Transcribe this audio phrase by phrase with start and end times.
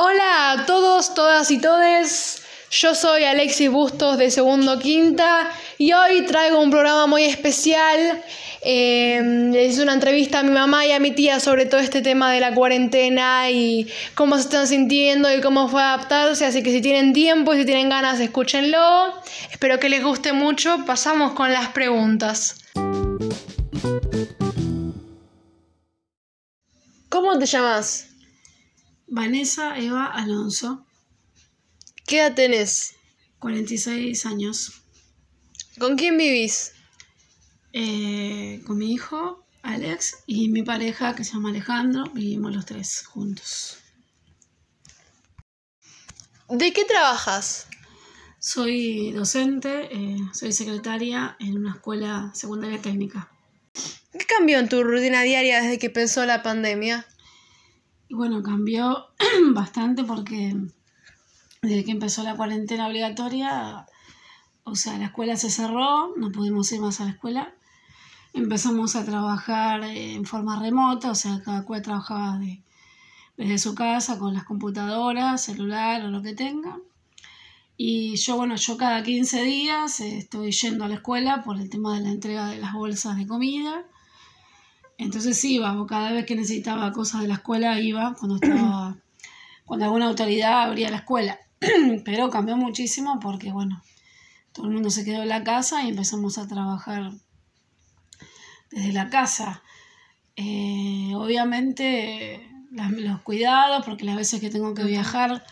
[0.00, 2.44] Hola a todos, todas y todes.
[2.70, 8.22] Yo soy Alexis Bustos de Segundo Quinta y hoy traigo un programa muy especial.
[8.62, 12.30] Eh, hice una entrevista a mi mamá y a mi tía sobre todo este tema
[12.30, 16.46] de la cuarentena y cómo se están sintiendo y cómo fue adaptarse.
[16.46, 19.14] Así que si tienen tiempo y si tienen ganas, escúchenlo.
[19.50, 20.84] Espero que les guste mucho.
[20.86, 22.54] Pasamos con las preguntas.
[27.08, 28.08] ¿Cómo te llamas?
[29.08, 30.84] Vanessa Eva Alonso,
[32.06, 32.94] ¿Qué edad tenés?
[33.38, 34.82] 46 años,
[35.78, 36.72] ¿Con quién vivís?
[37.72, 43.04] Eh, con mi hijo Alex y mi pareja que se llama Alejandro, vivimos los tres
[43.06, 43.78] juntos.
[46.48, 47.66] ¿De qué trabajas?
[48.40, 53.30] Soy docente, eh, soy secretaria en una escuela secundaria técnica.
[54.12, 57.06] ¿Qué cambió en tu rutina diaria desde que empezó la pandemia?
[58.08, 59.08] Y bueno, cambió
[59.52, 60.56] bastante porque
[61.62, 63.86] desde que empezó la cuarentena obligatoria,
[64.64, 67.54] o sea, la escuela se cerró, no pudimos ir más a la escuela.
[68.32, 72.62] Empezamos a trabajar eh, en forma remota, o sea, cada cual trabajaba de-
[73.36, 76.78] desde su casa con las computadoras, celular o lo que tenga.
[77.76, 81.70] Y yo, bueno, yo cada 15 días eh, estoy yendo a la escuela por el
[81.70, 83.84] tema de la entrega de las bolsas de comida.
[84.98, 88.96] Entonces iba, o cada vez que necesitaba cosas de la escuela iba, cuando estaba,
[89.64, 91.38] cuando alguna autoridad abría la escuela.
[92.04, 93.82] Pero cambió muchísimo porque, bueno,
[94.52, 97.12] todo el mundo se quedó en la casa y empezamos a trabajar
[98.70, 99.62] desde la casa.
[100.36, 105.44] Eh, obviamente las- los cuidados, porque las veces que tengo que viajar,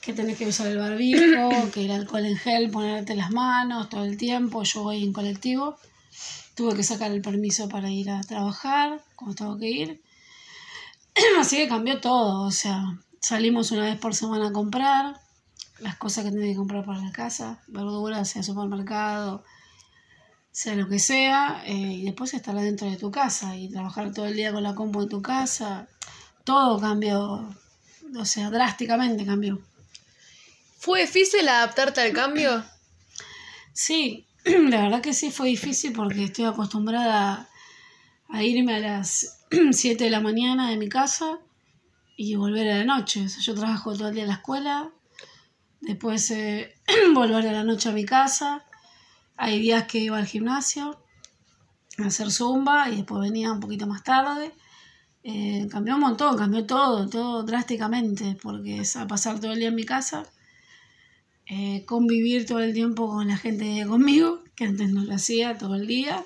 [0.00, 4.04] que tenés que usar el barbijo, que el alcohol en gel, ponerte las manos todo
[4.04, 5.76] el tiempo, yo voy en colectivo.
[6.58, 10.02] Tuve que sacar el permiso para ir a trabajar, como tengo que ir.
[11.38, 15.20] Así que cambió todo, o sea, salimos una vez por semana a comprar
[15.78, 19.44] las cosas que tenés que comprar para la casa, verduras, sea supermercado,
[20.50, 24.26] sea lo que sea, eh, y después estar adentro de tu casa y trabajar todo
[24.26, 25.86] el día con la compu en tu casa.
[26.42, 27.54] Todo cambió,
[28.18, 29.60] o sea, drásticamente cambió.
[30.80, 32.64] ¿Fue difícil adaptarte al cambio?
[33.72, 37.48] Sí, la verdad que sí fue difícil porque estoy acostumbrada
[38.28, 41.38] a irme a las 7 de la mañana de mi casa
[42.16, 43.26] y volver a la noche.
[43.40, 44.90] Yo trabajo todo el día en la escuela,
[45.80, 46.74] después eh,
[47.14, 48.64] volver a la noche a mi casa.
[49.36, 51.00] Hay días que iba al gimnasio
[51.98, 54.52] a hacer zumba y después venía un poquito más tarde.
[55.24, 59.68] Eh, cambió un montón, cambió todo, todo drásticamente, porque es a pasar todo el día
[59.68, 60.24] en mi casa
[61.48, 65.76] eh, convivir todo el tiempo con la gente conmigo, que antes no lo hacía todo
[65.76, 66.24] el día.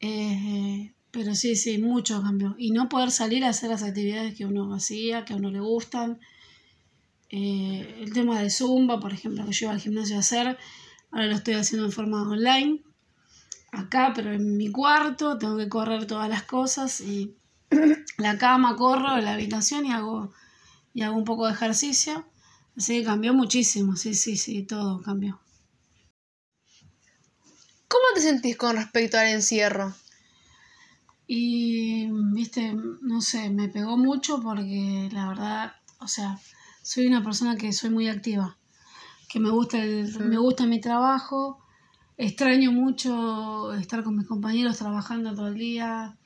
[0.00, 2.56] Eh, pero sí, sí, mucho cambió.
[2.58, 5.60] Y no poder salir a hacer las actividades que uno hacía, que a uno le
[5.60, 6.18] gustan.
[7.30, 10.58] Eh, el tema de Zumba, por ejemplo, que yo iba al gimnasio a hacer,
[11.12, 12.82] ahora lo estoy haciendo en forma online.
[13.72, 17.36] Acá, pero en mi cuarto, tengo que correr todas las cosas y
[18.18, 20.32] la cama, corro la habitación y hago,
[20.92, 22.26] y hago un poco de ejercicio.
[22.84, 25.40] Que cambió muchísimo, sí, sí, sí, todo cambió.
[27.88, 29.94] ¿Cómo te sentís con respecto al encierro?
[31.26, 36.38] Y, viste, no sé, me pegó mucho porque la verdad, o sea,
[36.82, 38.56] soy una persona que soy muy activa,
[39.28, 41.58] que me gusta, el, me gusta mi trabajo,
[42.18, 46.16] extraño mucho estar con mis compañeros trabajando todo el día,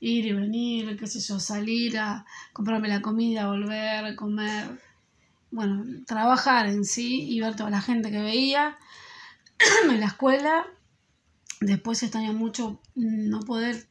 [0.00, 4.89] ir y venir, qué sé yo, salir a comprarme la comida, volver, comer,
[5.50, 8.78] bueno, trabajar en sí y ver toda la gente que veía
[9.90, 10.66] en la escuela.
[11.60, 13.86] Después extraño mucho no poder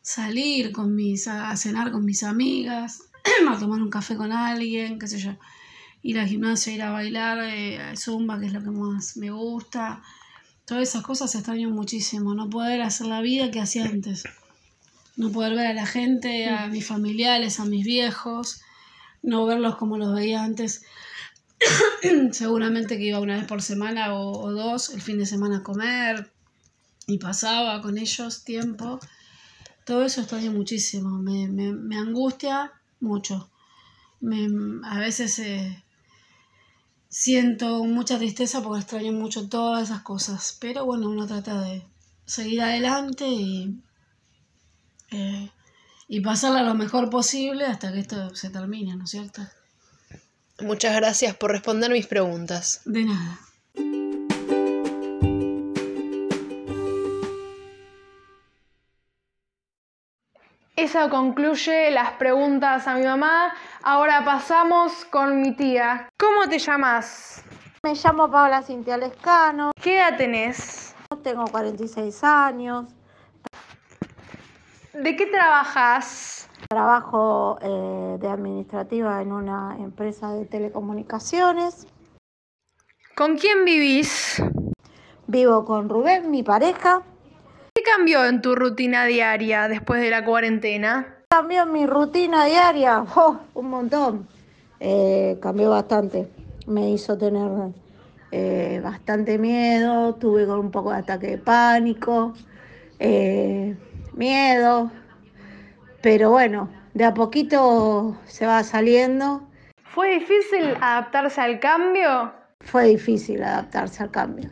[0.00, 3.04] salir con mis, a, cenar con mis amigas,
[3.48, 5.36] a tomar un café con alguien, qué sé yo,
[6.02, 9.30] ir al gimnasio, ir a bailar, eh, al zumba, que es lo que más me
[9.30, 10.02] gusta.
[10.64, 14.24] Todas esas cosas extraño muchísimo, no poder hacer la vida que hacía antes.
[15.16, 18.62] No poder ver a la gente, a mis familiares, a mis viejos,
[19.22, 20.84] no verlos como los veía antes.
[22.32, 26.32] Seguramente que iba una vez por semana o, dos el fin de semana a comer
[27.06, 29.00] y pasaba con ellos tiempo.
[29.84, 33.50] Todo eso extraño muchísimo, me, me, me angustia mucho.
[34.20, 34.48] Me,
[34.84, 35.82] a veces eh,
[37.08, 41.84] siento mucha tristeza porque extraño mucho todas esas cosas, pero bueno, uno trata de
[42.24, 43.76] seguir adelante y,
[45.10, 45.50] eh,
[46.14, 49.40] y pasarla lo mejor posible hasta que esto se termine, ¿no es cierto?
[50.60, 52.82] Muchas gracias por responder mis preguntas.
[52.84, 53.38] De nada.
[60.76, 63.54] Eso concluye las preguntas a mi mamá.
[63.82, 66.10] Ahora pasamos con mi tía.
[66.18, 67.42] ¿Cómo te llamas?
[67.82, 70.94] Me llamo Paula Cintia Lescano, ¿Qué edad tenés?
[71.22, 72.86] tengo 46 años,
[74.94, 76.48] ¿De qué trabajas?
[76.68, 81.86] trabajo eh, de administrativa en una empresa de telecomunicaciones,
[83.14, 84.42] ¿Con quién vivís?
[85.26, 87.02] vivo con Rubén, mi pareja.
[87.74, 91.18] ¿Qué cambió en tu rutina diaria después de la cuarentena?
[91.30, 93.38] Cambió mi rutina diaria, ¡oh!
[93.54, 94.26] un montón,
[94.80, 96.28] Eh, cambió bastante,
[96.66, 97.50] me hizo tener
[98.30, 102.32] eh, bastante miedo, tuve con un poco de ataque de pánico,
[102.98, 103.76] eh,
[104.14, 104.90] miedo,
[106.02, 109.42] pero bueno, de a poquito se va saliendo.
[109.84, 112.32] ¿Fue difícil adaptarse al cambio?
[112.60, 114.50] Fue difícil adaptarse al cambio.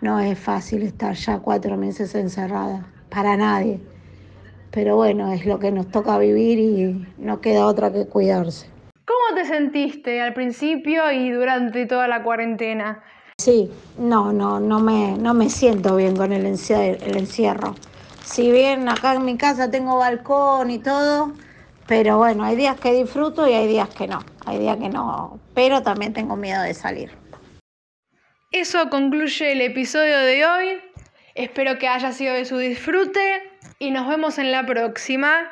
[0.00, 3.80] No es fácil estar ya cuatro meses encerrada, para nadie.
[4.70, 8.68] Pero bueno, es lo que nos toca vivir y no queda otra que cuidarse.
[9.04, 13.02] ¿Cómo te sentiste al principio y durante toda la cuarentena?
[13.38, 17.74] Sí, no, no, no me, no me siento bien con el encierro, el encierro.
[18.30, 21.32] Si bien acá en mi casa tengo balcón y todo,
[21.86, 24.22] pero bueno, hay días que disfruto y hay días que no.
[24.44, 27.10] Hay días que no, pero también tengo miedo de salir.
[28.52, 30.80] Eso concluye el episodio de hoy.
[31.34, 35.50] Espero que haya sido de su disfrute y nos vemos en la próxima.